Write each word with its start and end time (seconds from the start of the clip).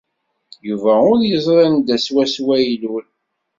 Yuba 0.67 0.93
ur 1.11 1.19
yeẓri 1.29 1.63
anda 1.65 1.95
swaswa 2.05 2.53
ay 2.57 2.65
ilul. 2.73 3.05